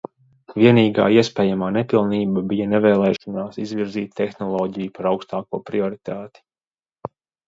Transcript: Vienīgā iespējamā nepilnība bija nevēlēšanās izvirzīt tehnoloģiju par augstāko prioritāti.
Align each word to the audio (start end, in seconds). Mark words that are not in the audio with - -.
Vienīgā 0.61 1.03
iespējamā 1.17 1.67
nepilnība 1.73 2.41
bija 2.53 2.65
nevēlēšanās 2.71 3.59
izvirzīt 3.65 4.15
tehnoloģiju 4.21 4.95
par 4.97 5.11
augstāko 5.11 5.61
prioritāti. 5.69 6.43